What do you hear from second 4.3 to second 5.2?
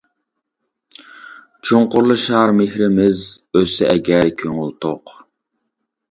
كۆڭۈل توق.